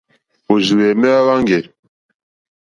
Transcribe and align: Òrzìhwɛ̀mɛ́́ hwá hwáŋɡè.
Òrzìhwɛ̀mɛ́́ 0.51 1.11
hwá 1.19 1.23
hwáŋɡè. 1.25 1.59